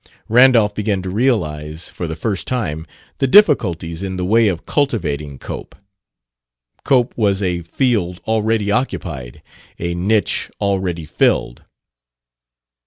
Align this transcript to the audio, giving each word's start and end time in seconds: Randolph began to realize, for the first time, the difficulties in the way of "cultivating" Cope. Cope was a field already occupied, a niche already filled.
Randolph 0.29 0.73
began 0.73 1.03
to 1.03 1.11
realize, 1.11 1.87
for 1.87 2.07
the 2.07 2.15
first 2.15 2.47
time, 2.47 2.87
the 3.19 3.27
difficulties 3.27 4.01
in 4.01 4.17
the 4.17 4.25
way 4.25 4.47
of 4.47 4.65
"cultivating" 4.65 5.37
Cope. 5.37 5.75
Cope 6.83 7.15
was 7.15 7.39
a 7.43 7.61
field 7.61 8.19
already 8.25 8.71
occupied, 8.71 9.43
a 9.77 9.93
niche 9.93 10.49
already 10.59 11.05
filled. 11.05 11.61